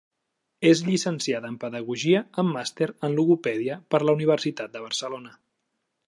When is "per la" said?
3.95-4.15